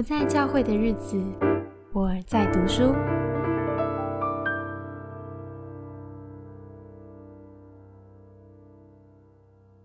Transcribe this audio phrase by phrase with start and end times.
[0.00, 1.22] 不在教会的日子，
[1.92, 2.94] 我在读书。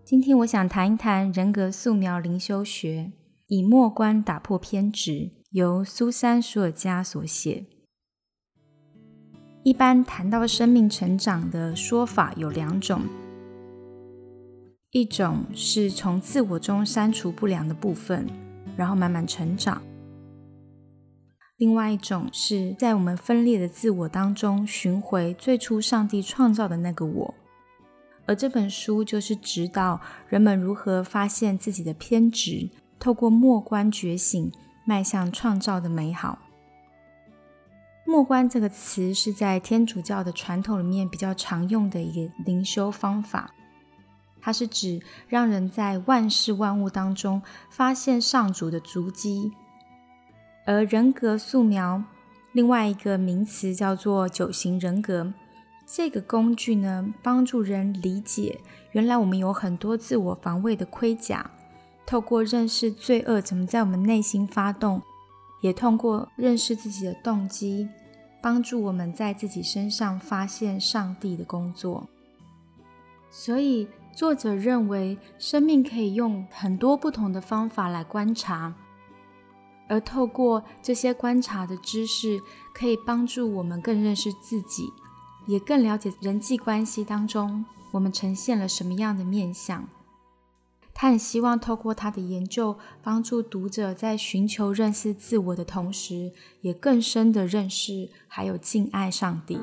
[0.02, 3.12] 今天我想谈一谈人格素描灵修学，
[3.48, 7.66] 以末观打破偏执，由苏珊·舒尔加所写。
[9.64, 13.02] 一般谈到生命成长的说法有两种，
[14.92, 18.26] 一种是从自我中删除不良的部分，
[18.78, 19.78] 然后慢慢成长；
[21.58, 27.34] 另外一种是在我们分裂的自我当中寻回最初上帝创造的那个我。
[28.26, 29.98] 而这本书就是指导
[30.28, 34.52] 人们如何发现自己的偏执，透过默观觉醒，
[34.84, 36.38] 迈向创造的美好。
[38.04, 43.54] 默观这个词是在天主教的传统里面比较常用的一个灵修方法，
[44.42, 49.52] 它是指让人在万事万物当中发现上主的足迹。
[50.66, 52.02] 而人格素描
[52.52, 55.32] 另外一个名词叫做九型人格。
[55.86, 61.48] 这个工具呢，帮助人理解原来我们有很多自我防卫的盔甲。
[62.04, 65.00] 透过认识罪恶怎么在我们内心发动，
[65.60, 67.88] 也通过认识自己的动机，
[68.40, 72.08] 帮助我们在自己身上发现上帝的工作。
[73.30, 78.72] 所以，作者认为生命可以用很多不同的方法来观察，
[79.88, 82.40] 而透过这些观察的知识，
[82.74, 84.92] 可以帮助我们更认识自己。
[85.46, 89.88] 也更了解人际关系当中我们呈现了什么样的面相。
[90.92, 99.60] 他很希望透过他的研究，帮助读者在寻求认识自我的同时，也更深的认识还有敬爱上帝。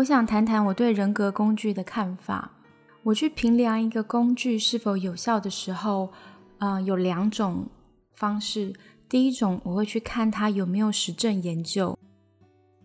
[0.00, 2.50] 我想谈谈我对人格工具的看法。
[3.02, 6.10] 我去评量一个工具是否有效的时候，
[6.58, 7.66] 嗯，有两种。
[8.14, 8.74] 方式，
[9.08, 11.98] 第一种我会去看它有没有实证研究，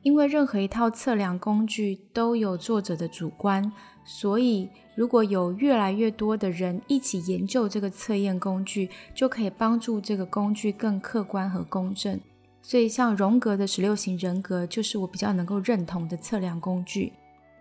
[0.01, 3.71] 因为任何一套测量工具都有作者的主观，
[4.05, 12.19] 所以如果有越来越多的人一起研究这个测验工具，就可以帮助这个工具更客观和公正。
[12.67, 17.13] 所以像荣格的十六型人格就是我比较能够认同的测量工具。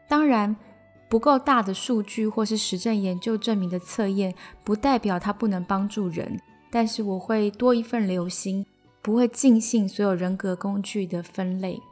[0.09, 0.57] 当然，
[1.11, 4.35] 不够大的数据或是实证研究证明的测验，
[4.65, 6.41] 不代表它不能帮助人。
[6.71, 8.65] 但是我会多一份留心，
[9.03, 11.83] 不会尽信所有人格工具的分类。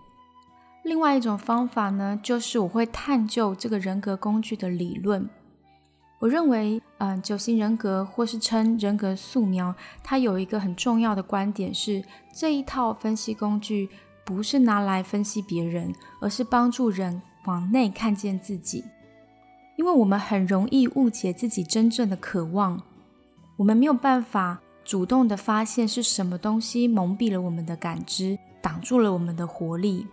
[0.82, 5.28] 另外一种方法呢，就是我会探究这个人格工具的理论。
[6.22, 9.74] 我认为，嗯，九型人格或是称人格素描，
[10.04, 12.00] 它有一个很重要的观点是，
[12.32, 13.88] 这一套分析工具
[14.24, 18.84] 不是拿来分析别人，而是帮助人往内看见自己。
[19.74, 22.80] 因为我们很容易误解自己真正的渴望，
[23.56, 24.60] 我们没有办法。
[24.84, 30.06] 主动的发现是什么东西蒙蔽了我们的感知，挡住了我们的活力。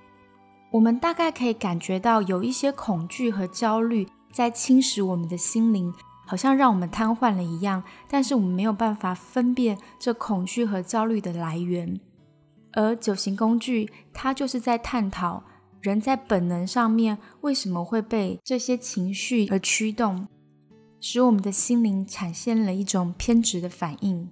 [0.72, 5.94] 我们大概可以感觉到有一些恐惧和焦虑在侵蚀我们的心灵，
[6.26, 7.84] 好像让我们瘫痪了一样。
[8.08, 12.00] 但是我们没有办法分辨这恐惧和焦虑的来源。
[12.74, 15.44] 而九型工具，它就是在探讨
[15.82, 20.28] 人在本能上面为什么会被这些情绪而驱动，
[21.02, 24.30] 使我们的心灵产生了一种偏执的反应。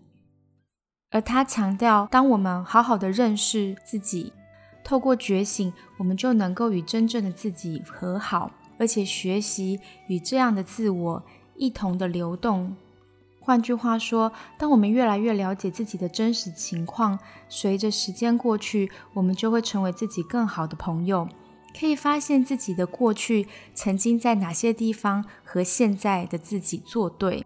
[1.10, 4.34] 而他强调，当我们好好的认识自己，
[4.84, 11.24] 透过觉醒，我们就能够与真正的自己和好，而且学习与这样的自我
[11.56, 12.76] 一同的流动。
[13.40, 17.18] 换句话说，当我们越来越了解自己的真实情况，
[17.48, 21.28] 随着时间过去，我们就会成为自己更好的朋友，
[21.80, 27.46] 可以发现自己的过去曾经在哪些地方和现在的自己作对。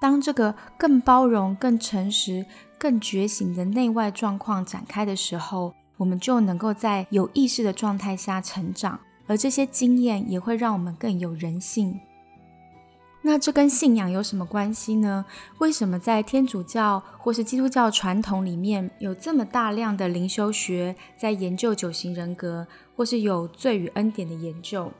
[0.00, 2.46] 当这个更包容、更诚实。
[2.80, 12.00] 更觉醒的内外状况展开的时候，我们就能够在有意识的状态下成长，而这些经验也会让我们更有人性。
[13.22, 15.24] 那这跟信仰有什么关系呢？
[15.58, 22.66] 为什么在天主教或是基督教传统里面有这么大量的灵修学在研究九型人格，
[22.96, 24.90] 或是有罪与恩典的研究？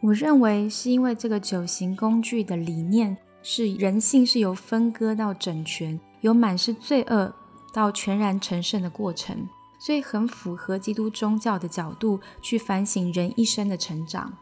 [0.00, 5.98] 我认为是因为这个九型工具的理念是人性是由分割到整全。
[6.22, 7.32] 由满是罪恶
[7.72, 9.48] 到全然成圣的过程，
[9.86, 14.36] 所以很符合基督宗教的角度去反省人一生的成长。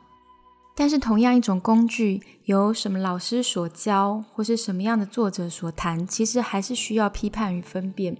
[0.74, 8.16] 但是，同样一种工具，由什么老师所教，或是什么样的作者所谈，其实还是需要批判与分辨。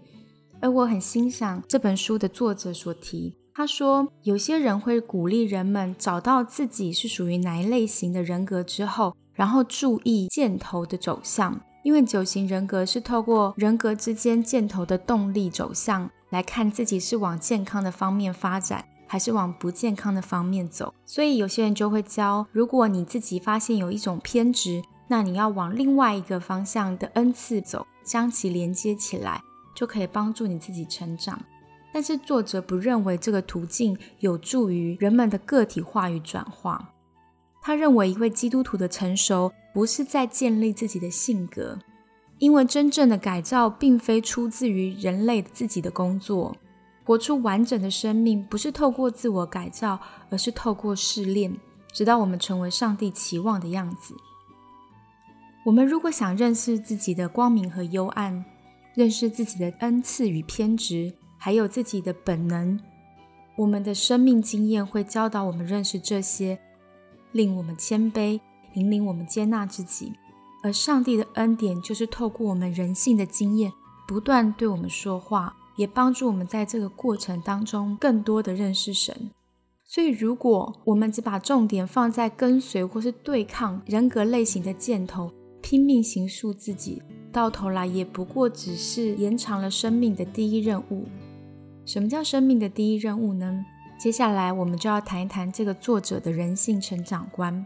[0.61, 20.93] 而我很欣赏这本书的作者所提，他说，有些人会鼓励人们找到自己是属于哪一类型的人格之后，然后注意箭头的走向，因为九型人格是透过人格之间箭头的动力走向来看自己是往健康的方面发展，还是往不健康的方面走。
[21.07, 29.41] 所以有些人就会教，如果你自己发现有一种偏执，那你要往另外一个方向的 N 次走，将其连接起来，
[29.77, 31.41] 就可以帮助你自己成长。
[31.93, 36.91] 但是作者不认为这个途径有助于人们的个体化与转化。
[37.63, 41.79] 他认为，一位基督徒的成熟不是在建立自己的性格，
[42.39, 46.57] 因为真正的改造并非出自于人类自己的工作。
[47.07, 50.01] 活出完整的生命，不是透过自我改造，
[50.31, 51.55] 而是透过试炼，
[51.93, 54.15] 直到我们成为上帝期望的样子。
[55.67, 58.45] 我们如果想认识自己的光明和幽暗，
[58.95, 62.81] 认识自己的恩赐与偏执，还有自己的本能，
[63.57, 66.59] 我们的生命经验会教导我们认识这些。
[67.33, 68.41] 令我们谦卑，
[68.75, 70.13] 引领我们接纳自己，
[70.65, 73.71] 而上帝的恩典就是透过我们人性的经验，
[74.09, 79.31] 不断对我们说话，也帮助我们在这个过程当中更多的认识神。
[79.85, 85.31] 所以，如果我们只把重点放在跟随或是对抗人格类型的箭头，
[85.61, 91.05] 拼命行塑自己，到头来也不过只是延长了生命的第一任务。
[91.85, 93.63] 什么叫生命的第一任务呢？
[93.99, 97.63] 接下来，我们就要谈一谈这个作者的人性成长观。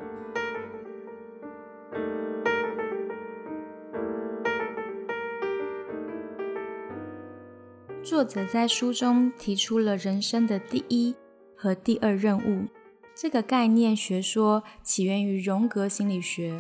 [8.19, 11.15] 作者在书中提出了人生的第一
[11.57, 12.67] 和第二任务
[13.15, 16.59] 这个概念学说，起源于荣格心理学。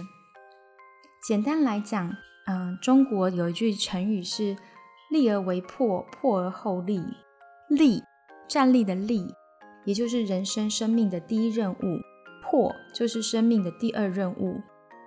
[1.27, 2.15] 简单来讲，
[2.47, 4.57] 嗯，中国有一句成语是
[5.11, 7.03] “立而为破，破而后立”。
[7.69, 8.05] 立，
[8.47, 9.27] 站立的立。
[9.85, 11.99] 也就是人生生命的第一任务，
[12.45, 14.61] 破就是生命的第二任务。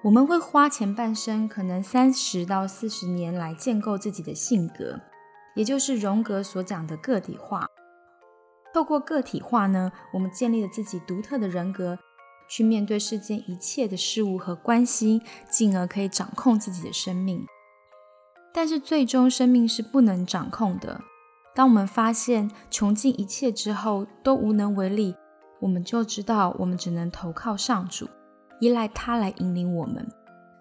[0.04, 5.00] 我们会花前半生，可能三十到四十年来建构自己的性格，
[5.56, 7.68] 也就是荣格所讲的个体化。
[8.74, 12.00] 透过个体化呢，我们建立了自己独特的人格，
[12.50, 17.46] 去面对世间一切的事物和关系，进而可以掌控自己的生命。
[18.54, 21.02] 但是最终，生命是不能掌控的。
[21.54, 25.16] 当我们发现穷尽一切之后都无能为力，
[25.60, 28.08] 我们就知道我们只能投靠上主，
[28.62, 30.10] 依赖他来引领我们。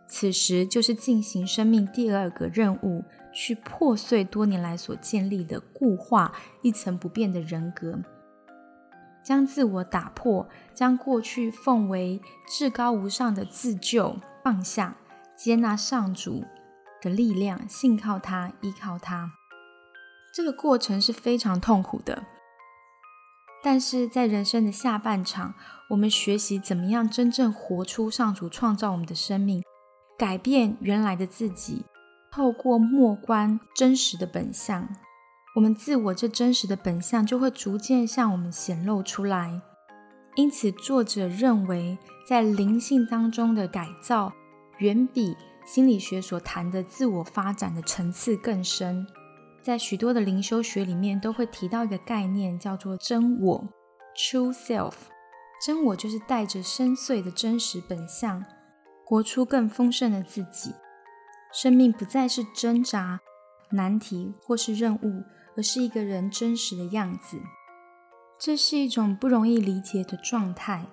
[0.09, 6.33] 此时就是进行生命第二个任务，去破碎多年来所建立的固化、
[6.63, 8.01] 一成不变的人格，
[9.25, 14.97] 将自我打破，将过去奉为至高无上的自救放下，
[15.37, 16.45] 接纳上主
[17.01, 19.33] 的力量，信靠他，依靠他。
[20.33, 22.25] 这个过程是非常痛苦的，
[23.63, 25.55] 但是在人生的下半场，
[25.91, 29.63] 我们学习怎么样真正活出上主创造我们的生命，
[30.17, 31.85] 改变原来的自己，
[32.33, 34.89] 透过默观真实的本相，
[35.57, 39.61] 我们自我这真实的本相就会逐渐向我们显露出来。
[40.37, 44.33] 因此，作者认为，在灵性当中的改造，
[44.79, 45.37] 远比
[45.67, 49.05] 心理学所谈的自我发展的层次更深。
[49.61, 53.69] 在许多的灵修学里面，都会提到一个概念，叫做真我
[54.17, 54.95] （True Self）。
[55.67, 58.43] 真我就是带着深邃的真实本相，
[59.05, 60.73] 活出更丰盛的自己。
[61.53, 63.21] 生命不再是挣扎、
[63.71, 65.25] 难题或是任务，
[65.57, 67.39] 而是一个人真实的样子。
[68.39, 70.87] 这是一种不容易理解的状态。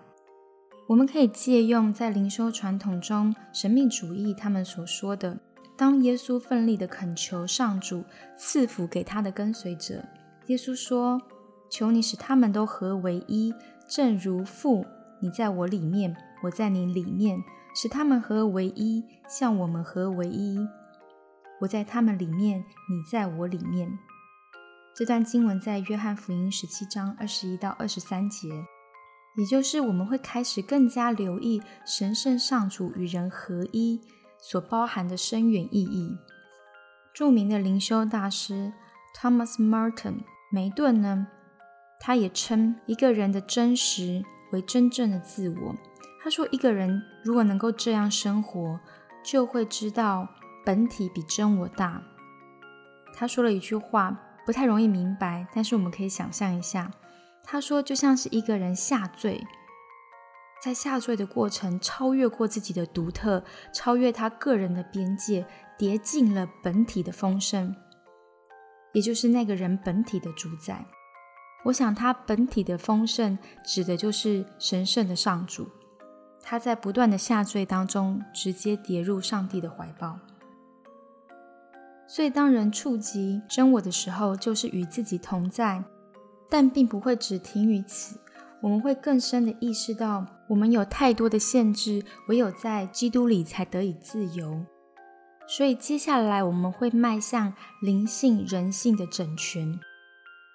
[0.88, 5.38] 我们可以借用在灵修传统中神秘主义他们所说的。
[5.78, 8.04] 当耶稣奋力地恳求上主
[8.36, 10.04] 赐福给他的跟随者，
[10.48, 11.22] 耶稣说
[11.70, 13.54] ：“求你使他们都合为一，
[13.88, 14.86] 正如父
[15.22, 17.38] 你在我里面，我在你里面，
[17.80, 20.58] 使他们合为一，像我们合为一。
[21.62, 24.00] 我在他们里面，你在我里面。”
[24.98, 28.50] 这段经文在约翰福音十七章二十一到二十三节，
[29.38, 34.02] 也就是我们会开始更加留意神圣上主与人合一。
[34.40, 36.16] 所包含的深远意义。
[37.14, 38.72] 著名的灵修大师
[39.20, 40.20] Thomas Merton
[40.52, 41.28] 梅顿呢，
[42.00, 45.76] 他也称一个人的真实为真正的自我。
[46.28, 48.78] 他说，一个人如果能够这样生活，
[49.24, 50.28] 就会知道
[50.66, 52.04] 本体比真我大。
[53.14, 54.14] 他说了一句话，
[54.46, 56.92] 不太容易明白，但是我们可以想象一下。
[57.46, 59.42] 他说，就像是一个人下坠。
[60.62, 63.42] 在下坠的过程，超越过自己的独特，
[63.74, 65.46] 超越他个人的边界，
[65.78, 67.74] 跌进了本体的丰盛，
[68.92, 70.86] 也就是那个人本体的主宰。
[71.64, 75.70] 我想，他本体的丰盛指的就是神圣的上主。
[76.50, 80.18] 他在不断的下坠当中，直接跌入上帝的怀抱。
[82.08, 85.84] 所以，当人触及真我的时候，就是与自己同在，
[86.50, 88.18] 但并不会只停于此。
[88.62, 94.66] 我们会更深的意识到，我们有太多的限制，唯有在基督里才得以自由。
[95.50, 99.78] 所以，接下来我们会迈向灵性、人性的整全，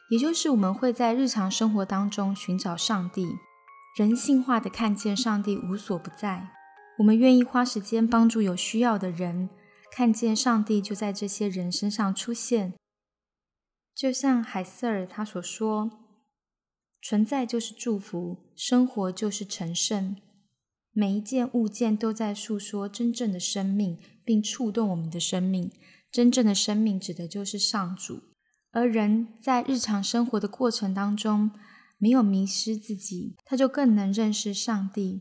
[0.09, 3.37] 也就是我们会在日常生活当中寻找上帝，
[3.95, 6.51] 人性化的看见上帝无所不在。
[6.99, 9.51] 我们愿意花时间帮助有需要的人。
[9.95, 12.73] 看见上帝就在这些人身上出现，
[13.95, 15.91] 就像海瑟尔他所说
[17.03, 20.17] ：“存在就是祝福，生活就是成圣。
[20.93, 25.71] 每一件物件都在诉说真正的生命，并触动我们的生命。
[26.11, 28.23] 真正的生命指的就是上主。
[28.71, 31.51] 而人在日常生活的过程当中，
[32.03, 35.21] 没有迷失自己，他就更能认识上帝。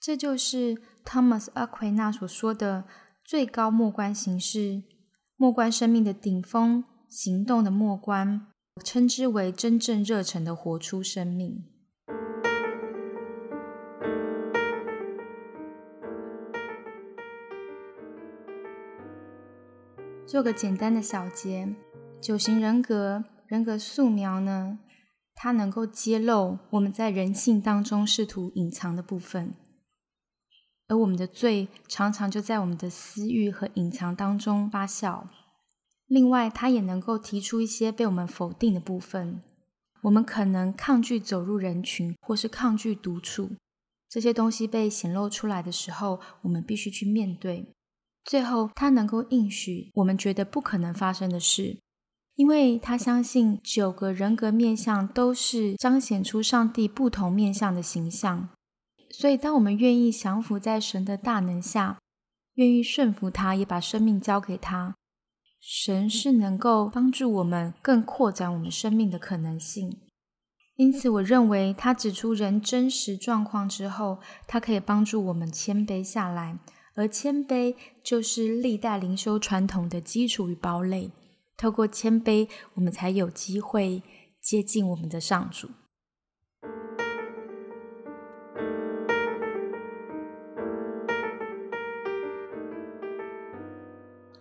[0.00, 2.86] 这就是 Thomas Aquinas 所说的。”
[3.22, 4.82] 最高末观形式，
[5.36, 8.48] 末观生命的顶峰，行动的末观，
[8.82, 11.62] 称之为真正热忱的活出生命。
[20.26, 21.72] 做个简单的小结：
[22.20, 24.80] 九型人格人格素描呢，
[25.42, 29.54] 它能够揭露我们在人性当中试图隐藏的部分。
[30.86, 35.22] 而我们的罪常常就在我们的私欲和隐藏当中发酵。
[36.06, 39.40] 另外，它也能够提出一些被我们否定的部分。
[40.02, 43.52] 我们可能抗拒走入人群，或是抗拒独处。
[44.10, 47.72] 这些东西被显露出来的时候，我们必须去面对。
[48.24, 51.78] 最后，它能够应许我们觉得不可能发生的事，
[52.40, 58.48] 因为他相信九个人格面相都是彰显出上帝不同面相的形象。
[59.10, 61.98] 所以，当我们愿意降服在神的大能下，
[62.54, 64.94] 愿意顺服他，也把生命交给他，
[65.60, 69.98] 神是能够帮助我们更扩展我们生命的可能性。
[70.76, 76.58] 因此，我认为他指出人真实状况之后，他可以帮助我们谦卑下来，
[76.94, 81.10] 而谦卑就是历代灵修传统的基础与堡垒。
[81.60, 84.02] 透过谦卑，我们才有机会
[84.40, 85.68] 接近我们的上主。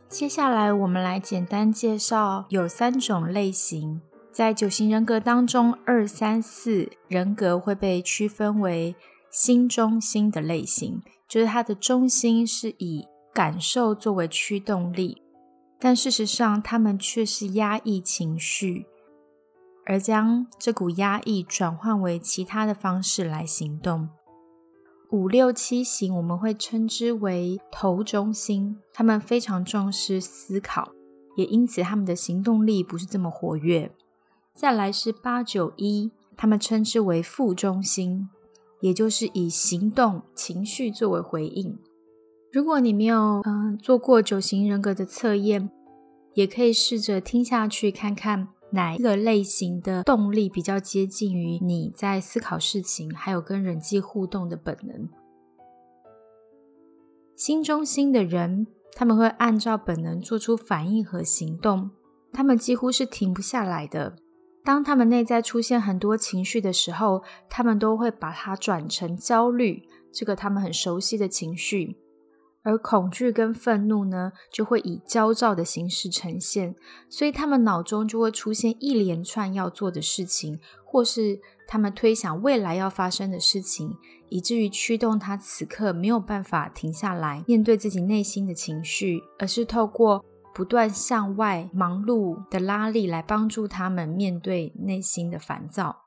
[0.08, 4.02] 接下来，我们来简单介绍有三种类型。
[4.32, 8.96] 在九型人格当中，二、三、四人格会被区分为
[9.30, 15.22] 心中心的类型，就是它的中心是以感受作为驱动力，
[15.80, 18.86] 但事实上，他们却是压抑情绪，
[19.86, 24.10] 而将这股压抑转换为其他的方式来行动。
[25.12, 30.92] 五六七型我们会称之为头中心，他们非常重视思考，
[31.36, 33.92] 也因此他们的行动力不是这么活跃。
[34.54, 38.30] 再来是八九一，他们称之为腹中心，
[38.82, 41.80] 也就是以行动、情绪作为回应。
[42.52, 45.70] 如果你没有嗯做过九型人格的测验，
[46.34, 48.50] 也可以试着听下去看看。
[48.72, 55.10] 哪一个类型的动力比较接近于你在思考事情，还有跟人际互动的本能？
[57.36, 61.90] 心中心的人，他们会按照本能做出反应和行动，
[62.32, 64.16] 他们几乎是停不下来的。
[64.64, 69.82] 当他们内在出现很多情绪的时候，他们都会把它转成焦虑，
[70.14, 71.98] 这个他们很熟悉的情绪。
[72.64, 76.76] 而恐惧跟愤怒呢，就会以焦躁的形式呈现，
[77.10, 83.96] 所以他们脑中就会出现一连串要做的事情，或是他们推想未来要发生的事情，
[84.28, 96.02] 以至于驱动他此刻没有办法停下来面对自己内心的情绪，而是透过不断向外忙碌的拉力来帮助他们面对内心的烦躁。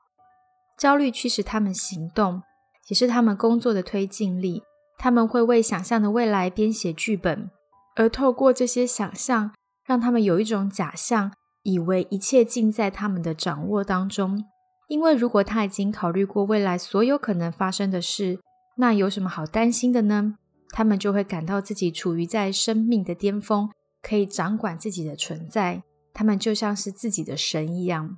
[0.77, 2.43] 焦虑驱使他们行动，
[2.89, 4.61] 也是他们工作的推进力。
[4.97, 7.49] 他们会为想象的未来编写剧本，
[7.95, 9.53] 而透过这些想象，
[9.85, 11.33] 让他们有一种假象，
[11.63, 14.45] 以为一切尽在他们的掌握当中。
[14.87, 18.39] 因为如果他已经考虑过未来所有可能发生的事，
[18.77, 20.35] 那有什么好担心的呢？
[20.69, 23.69] 他们就会感到自己处于在生命的巅峰，
[24.01, 25.83] 可以掌管自己的存在。
[26.13, 28.17] 他们就像是自己的神一样。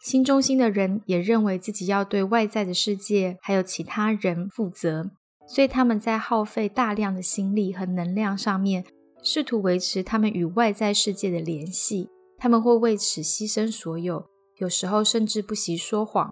[0.00, 5.10] 心中心的人也认为自己要对外在的世界还有其他人负责。
[5.48, 8.84] 所以他们在耗费大量的心力和能量上面，
[9.22, 12.10] 试图维持他们与外在世界的联系。
[12.36, 14.26] 他们会为此牺牲所有，
[14.58, 16.30] 有时候甚至不惜说谎。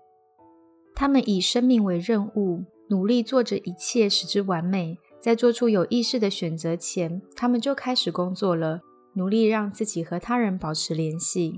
[0.94, 4.98] 他们以生命为任务，努力做着一切使之完美。
[5.18, 8.80] 在做出有意识的选择前，他们就开始工作了，
[9.14, 11.54] 努力让自己和他人保持联系。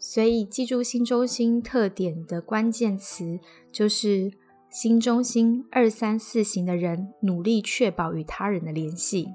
[0.00, 3.38] 所以，记住新中心特点的关键词
[3.70, 4.32] 就是
[4.70, 9.28] 新中心二三四型的人努力确保与他人的联系。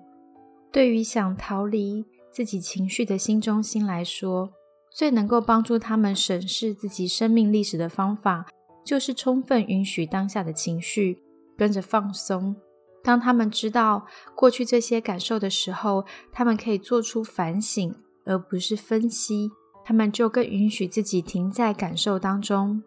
[0.71, 4.51] 对于想逃离自己情绪的新中心来说，
[4.91, 8.45] 最能够帮助他们审视自己生命历史的方法，
[8.85, 11.19] 就是充分允许当下的情绪，
[11.57, 12.55] 跟着放松。
[13.03, 17.93] 当他们知道过去这些感受的时候，他们可以做出反省，
[18.25, 19.51] 而不是分析。
[19.83, 22.81] 他们就更允许自己停在感受当中。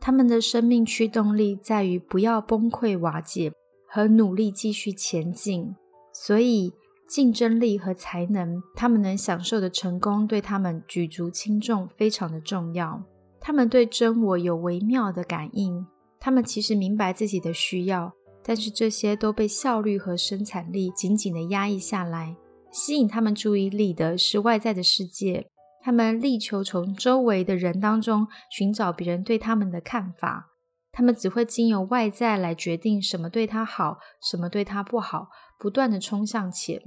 [0.00, 3.52] 他们的生命驱动力在于不要崩溃瓦解
[3.88, 5.74] 和努力继续前进。
[6.12, 6.72] 所以，
[7.08, 13.02] 竞争力和才能，他们能享受的成功，对他们举足轻重，非常的重要。
[13.40, 15.86] 他们对真我有微妙的感应。
[16.20, 18.12] 他们其实明白自己的需要。
[18.42, 22.34] 但是这些都被效率和生产力紧紧地压抑下来。
[22.70, 25.46] 吸引他们注意力的是外在的世界，
[25.88, 30.52] 他们力求从周围的人当中寻找别人对他们的看法。
[30.92, 35.28] 他们只会经由外在来决定什么对他好，什么对他不好，
[35.58, 36.78] 不断地冲向前。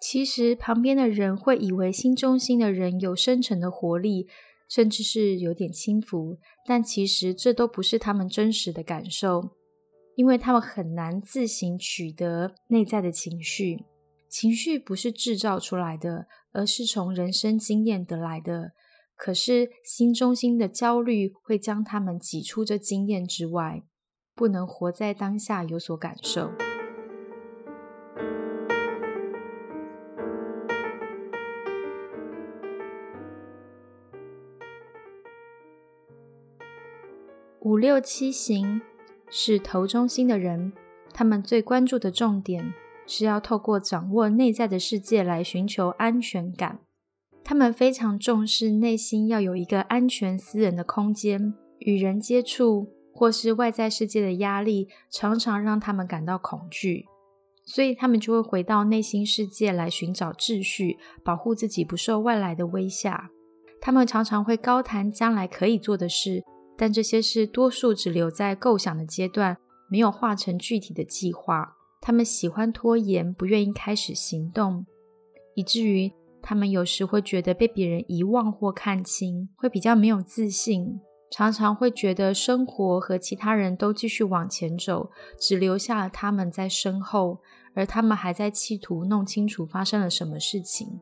[0.00, 4.28] 其实旁边的人会以为新中心的人有深沉的活力，
[4.68, 9.56] 甚至是有点轻浮，但其实这都不是他们真实的感受。
[10.14, 13.86] 因为他们很难自行取得内在的情绪，
[14.28, 18.72] 情绪不是制造出来的，而是从人生经验得来的。
[19.16, 23.82] 可是心中心的焦虑会将他们挤出这经验之外，
[24.34, 26.52] 不能活在当下有所感受。
[37.60, 38.80] 五六七型。
[39.32, 40.72] 是头中心的人，
[41.14, 42.74] 他们最关注的重点
[43.10, 46.78] 是要透过掌握内在的世界来寻求安全感。
[47.42, 51.52] 他们非常重视内心要有一个安全、私人的空间。
[51.80, 57.06] 与人接触或是外在世界的压力，常常让他们感到恐惧，
[57.64, 63.30] 所以他们就会回到内心世界来寻找秩序，保护自己不受外来的威吓。
[63.80, 66.44] 他们常常会高谈将来可以做的事。
[66.76, 69.56] 但这些事多数只留在构想的阶段，
[69.90, 71.76] 没有化成具体的计划。
[72.00, 74.86] 他们喜欢拖延，不愿意开始行动，
[75.54, 87.40] 以至于他们有时会觉得被别人遗忘或看清，会比较没有自信，常常会觉得生活和其他人都继续往前走，只留下了他们在身后，
[87.74, 91.00] 而他们还在企图弄清楚发生了什么事情。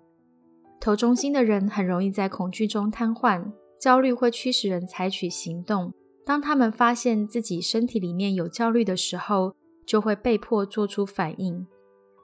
[0.80, 3.52] 头中心的人很容易在恐惧中瘫痪。
[3.80, 5.92] 焦虑会驱使人采取行动。
[6.26, 9.54] 当他们发现自己身体里面有焦虑的时候，
[9.88, 11.66] 就会被迫做出反应。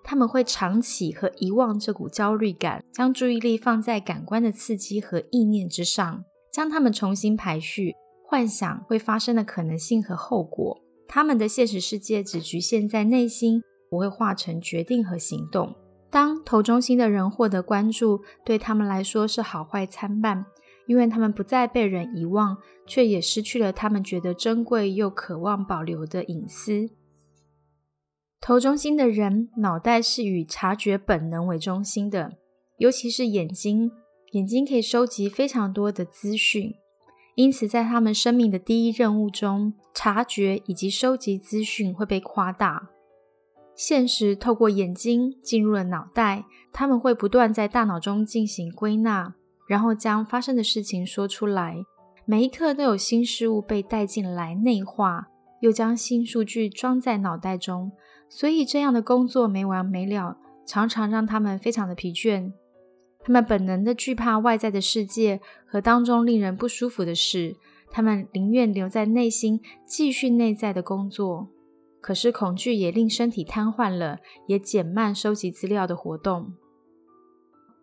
[0.05, 7.95] 他们会长期和遗忘这股焦虑感，将注意力放在感官的刺激和意念之上，将它们重新排序，
[8.27, 10.79] 幻想会发生的可能性和后果。
[11.09, 15.75] 他们的现实世界只局限在内心，不会化成决定和行动。
[16.11, 20.45] 当头中心的人获得关注，对他们来说是好坏参半。
[20.87, 26.91] 因为他们不再被人遗忘，却也失去了他们觉得珍贵又渴望保留的隐私。
[28.47, 32.37] 头中心的人，脑袋是以察觉本能为中心的，
[32.77, 33.91] 尤其是眼睛。
[34.33, 36.75] 眼睛可以收集非常多的资讯，
[37.37, 42.91] 因此在他们生命的第一任务中，察觉以及收集资讯会被夸大。
[43.75, 49.35] 现实透过眼睛进入了脑袋，他们会不断在大脑中进行归纳。
[49.67, 51.83] 然后将发生的事情说出来，
[52.27, 55.29] 每一刻都有新事物被带进来内化，
[55.61, 57.91] 又将新数据装在脑袋中，
[58.29, 62.53] 所以这样的工作没完没了，常常让他们非常的疲倦。
[63.21, 67.57] 他们本能的惧怕外在的世界和当中令人不舒服的事，
[67.91, 71.49] 他们宁愿留在内心继续内在的工作。
[72.03, 76.53] 可是恐惧也令身体瘫痪了，也减慢收集资料的活动。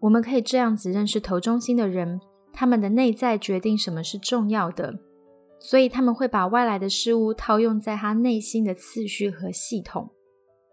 [0.02, 2.22] 我们可以这样子认识头中心的人，
[2.54, 5.00] 他们的内在决定什么是重要的，
[5.60, 10.12] 所以他们会把外来的事物套用在他内心的次序和系统，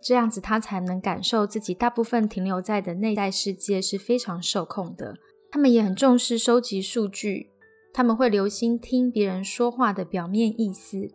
[0.00, 5.16] 这样子他才能感受自己大部分停留在的内在世界是非常受控的。
[5.50, 7.50] 他们也很重视收集数据，
[7.92, 11.08] 他们会留心听别人说话的表面意思，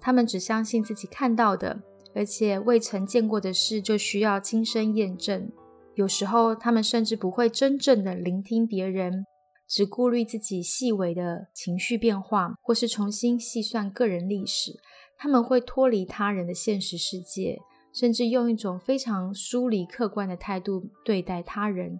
[0.00, 1.82] 他们只相信自己看到的，
[2.14, 5.50] 而且未曾见过的事就需要亲身验证。
[5.96, 9.24] 有时候，他们甚至不会真正的聆听别人，
[9.66, 14.78] 只顾虑自己细微的情绪变化，或是重新细算个人历史。
[15.18, 17.58] 他们会脱离他人的现实世界，
[17.92, 21.98] 甚至用一种非常疏离、客观的态度对待他人。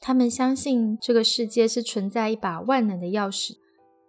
[0.00, 3.56] 他们相信这个世界是存在一把万能的钥匙，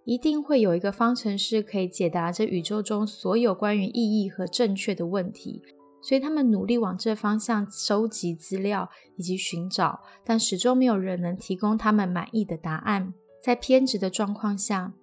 [0.04, 5.62] 一定会有一个方程式可以解答这宇宙中所有关于意义和正确的问题。
[6.02, 13.14] 所以他们努力往这方向收集资料以及寻找，但始终没有人能提供他们满意的答案。
[13.42, 14.94] 在偏执的状况下，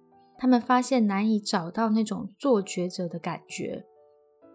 [0.43, 3.85] 他们发现难以找到那种做抉择的感觉。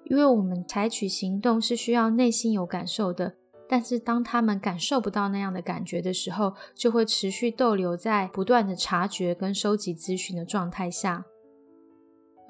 [0.05, 11.24] 因为我们采取行动是需要内心有感受的，但是当他们感受不到那样的感觉的时候，就会持续逗留在不断的察觉跟收集资讯的状态下，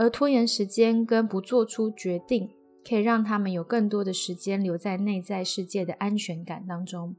[0.00, 2.50] 而拖延时间跟不做出决定。
[2.88, 7.14] 可以让他们有更多的时间留在内在世界的安全感当中，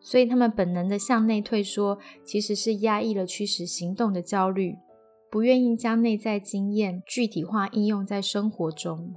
[0.00, 4.76] 所以他们本能的向内退缩，其实是压抑了驱使行动的焦虑，
[5.36, 9.14] 不愿意将内在经验具体化应用在生活中。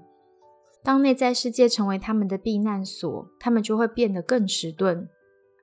[0.83, 5.07] 当内在世界成为他们的避难所，他们就会变得更迟钝；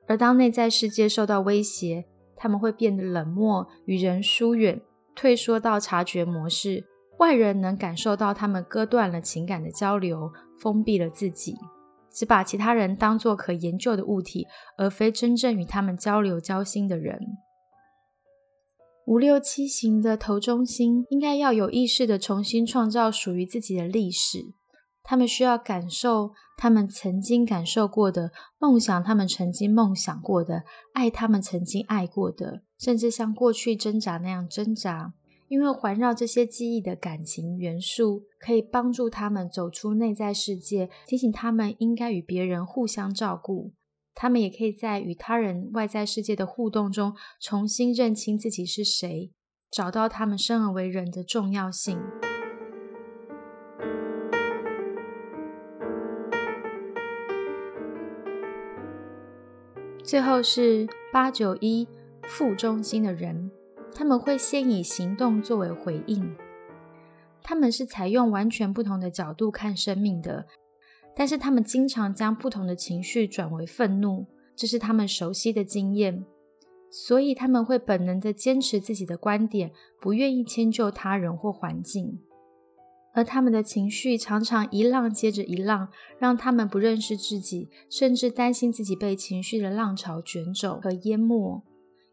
[0.07, 4.81] 而当内在世界受到威胁，他们会变得冷漠，与人疏远，
[5.14, 6.87] 退缩到察觉模式。
[7.19, 11.55] 外人能感受到他们割断了情感的交流，封闭了自己，
[12.11, 14.47] 只把其他人当作可研究的物体，
[14.79, 17.21] 而非真正与他们交流交心的人。
[19.07, 24.40] 五六七型的头中心应该要有意识的重新创造属于自己的历史。
[25.05, 35.14] 他们需要感受他们曾经感受过的，梦想他们曾经梦想过的，爱他们曾经爱过的，甚至像过去挣扎那样挣扎。
[35.47, 43.71] 因为环绕这些记忆的感情元素，可以帮助他们走出内在世界，提醒他们应该与别人互相照顾。
[44.19, 49.31] 他们也可以在与他人外在世界的互动中，重新认清自己是谁，
[49.71, 52.01] 找到他们生而为人的重要性。
[60.03, 61.87] 最后是八九一
[62.23, 63.51] 负中心的人。
[63.95, 66.37] 他们会先以行动作为回应，
[67.43, 70.47] 他们是采用完全不同的角度看生命的，
[71.19, 76.27] 但是他们经常将不同的情绪转为愤怒，这是他们熟悉的经验，
[76.91, 82.21] 所以他们会本能的坚持自己的观点，不愿意迁就他人或环境，
[83.15, 91.63] 而他们的情绪常常一浪接着一浪，让他们不认识自己，甚至担心自己被情绪的浪潮卷走和淹没。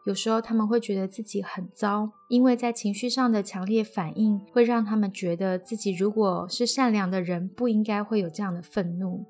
[0.05, 9.25] 有时候他们会觉得自己很糟，因为在情绪上的强烈反应会让他们觉得自己如果是善良的人，不应该会有这样的愤怒。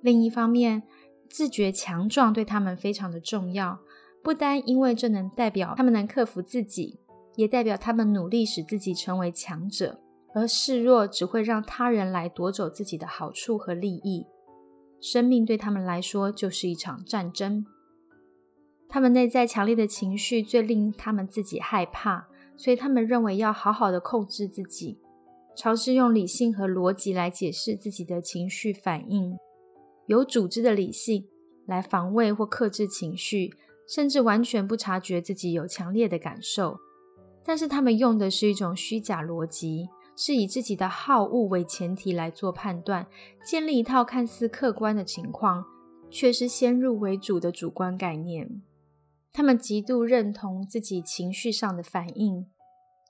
[0.00, 0.82] 另一方面，
[1.28, 3.78] 自觉强壮对他们非常的重要，
[4.22, 6.98] 不单因为这能代表他们能克服自己，
[7.34, 10.00] 也代表他们努力使自己成为强者，
[10.34, 14.24] 而示弱只会让他人来夺走自己的好处和利益。
[15.02, 17.66] 生命对他们来说就是一场战争。
[18.88, 24.98] 他们内在强烈的情绪最令他们自己害怕，所以他们认为要好好的控制自己，
[25.56, 29.36] 尝试用理性和逻辑来解释自己的情绪反应，
[30.06, 31.26] 有组织的理性
[31.66, 33.52] 来防卫或克制情绪，
[33.88, 36.78] 甚至完全不察觉自己有强烈的感受。
[37.44, 43.06] 但是他们用的是一种虚假逻辑，是以自己的好恶为前提来做判断，
[43.44, 45.64] 建立一套看似客观的情况，
[46.10, 48.62] 却是先入为主的主观概念。
[49.36, 52.46] 他们极度认同自己情绪上的反应，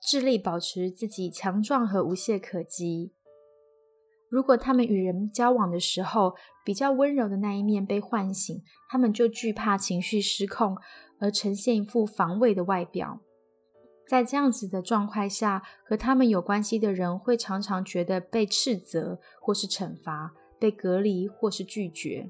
[0.01, 3.13] 致力保持自己强壮和无懈可击。
[4.29, 6.35] 如果他们与人交往的时候，
[6.65, 10.75] 比较温柔的那一面被唤醒，他们就惧怕情绪失控，
[11.21, 13.21] 而呈现一副防卫的外表。
[14.05, 22.29] 在这样子的状态下，和他们有关系的人会常常觉得被斥责或是惩罚，被隔离或是拒绝。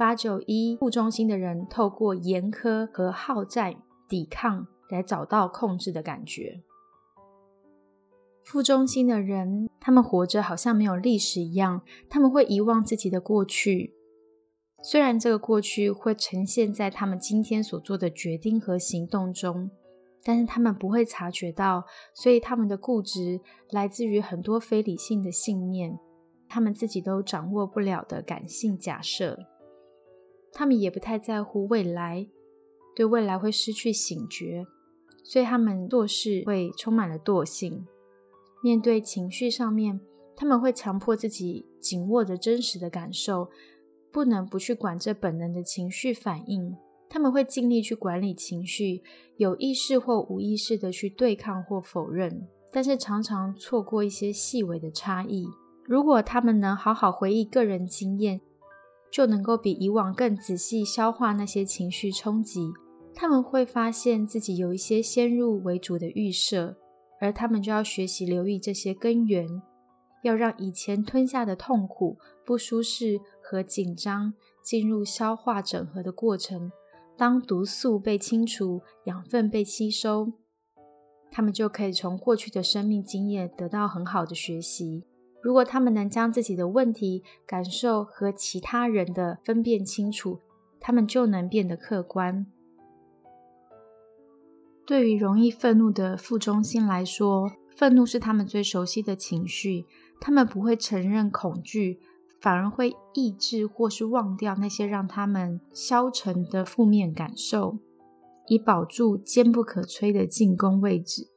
[0.00, 3.74] 八九一副中心的人透过严苛和好战
[4.08, 6.62] 抵抗来找到控制的感觉。
[8.42, 13.92] 副中心的人，他们活着好像没有历史一样，他们会遗忘自己的过去。
[14.82, 19.70] 虽然这个过去会呈现在他们今天所做的决定和行动中，
[20.24, 21.84] 但是他们不会察觉到，
[22.14, 25.98] 所以他们的固执来自于很多非理性的信念，
[26.48, 29.38] 他们自己都掌握不了的感性假设。
[30.52, 32.26] 他们也不太在乎未来，
[32.94, 34.66] 对未来会失去醒觉，
[35.24, 37.86] 所以他们做事会充满了惰性。
[38.62, 40.00] 面对情绪上面，
[40.36, 43.48] 他们会强迫自己紧握着真实的感受，
[44.12, 46.76] 不能不去管这本能的情绪反应，
[47.08, 49.02] 他们会尽力去管理情绪，
[49.36, 55.48] 有意识或无意识的去对抗或否认，但是常常错过一些细微的差异。
[55.84, 58.40] 如果他们能好好回忆个人经验，
[59.10, 62.72] 就能够比以往更仔细消化那些情绪冲击。
[63.14, 66.76] 他们会发现自己有一些先入为主的预设，
[67.20, 69.46] 而他们就要学习留意这些根源，
[70.22, 76.70] 要让以前吞下的痛苦、不舒适和紧张进入消化整合的过程。
[77.18, 80.32] 当毒素被清除，养分被吸收，
[81.30, 85.04] 他们就可以从过去的生命经验得到很好的学习。
[85.42, 90.40] 如果他们能将自己的问题、感受和其他人的分辨清楚，
[90.78, 92.46] 他们就能变得客观。
[94.86, 99.86] 对于容易愤怒的副中心来说，愤怒是他们最熟悉的情绪。
[100.20, 102.00] 他们不会承认恐惧，
[102.40, 107.78] 反而会抑制或是忘掉那些让他们消沉的负面感受，
[108.48, 111.28] 以保住坚不可摧的进攻位置。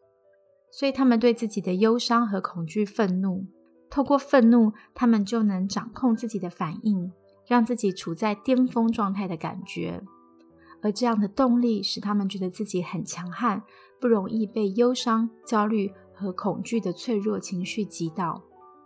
[0.71, 3.45] 所以，他们对自己的忧伤和恐惧愤怒。
[3.93, 7.11] 透过愤怒，他们就能掌控自己的反应，
[7.45, 10.01] 让自己处在巅峰状态的感觉。
[10.81, 13.61] 而这样的动力使他们觉得自己很强悍，
[14.01, 18.41] 不容易被忧伤、焦虑和恐惧的脆弱情绪击倒。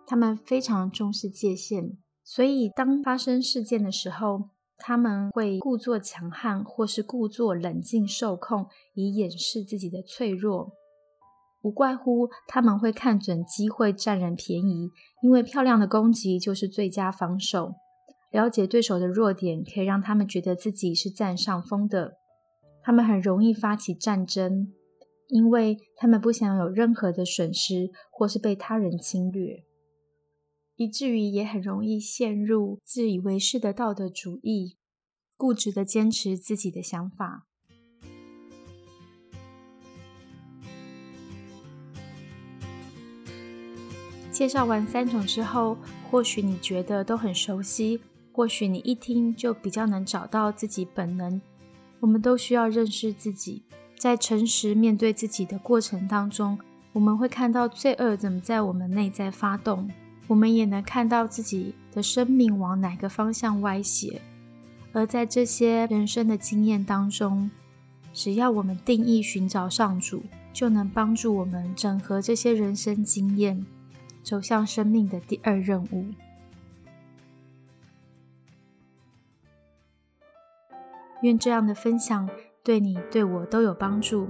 [0.06, 10.74] 他们非常重视界限，所以当发生事件的时候，他们会故作强悍，或是故作冷静受控，以掩饰自己的脆弱。
[11.68, 14.90] 不怪乎他们会看准机会占人便宜，
[15.22, 17.74] 因为漂亮的攻击就是最佳防守。
[18.32, 22.14] 了解对手的弱点，可以让他们觉得自己是占上风的。
[22.82, 24.72] 他们很容易发起战争，
[25.28, 29.66] 因为他们不想有任何的损失，或是被他人侵略，
[30.78, 34.78] 以至于也很容易陷入自以为是的道德主义，
[35.36, 37.47] 固执的坚持自己的想法。
[44.38, 45.76] 介绍完三种之后，
[46.12, 48.00] 或许你觉得都很熟悉，
[48.32, 51.42] 或许你一听就比较能找到自己本能。
[52.00, 53.64] 我们都需要认识自己，
[53.98, 56.60] 在诚实面对自己的过程当中，
[56.94, 59.90] 我们会看到罪恶怎么在我们内在发动，
[60.28, 64.22] 我们也能看到自己的生命往哪个方向歪斜。
[64.94, 67.50] 而在这些人生的经验当中，
[68.14, 70.22] 只要我们定义寻找上主，
[70.54, 73.66] 就能帮助我们整合这些人生经验。
[74.28, 76.08] 走向生命的第二任务。
[81.22, 82.30] 愿这样的分享
[82.62, 84.28] 对你、对我都有帮助。